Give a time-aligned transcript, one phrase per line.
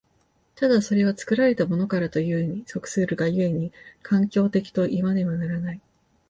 [0.55, 5.81] ただそれは作られたものからというに即するが故に、環境的といわねばならない。